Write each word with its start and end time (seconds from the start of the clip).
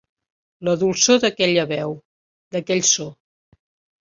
La 0.69 0.73
dolçor 0.83 1.19
d'aquella 1.25 1.65
veu, 1.73 1.93
d'aquell 2.57 2.85
so. 2.95 3.07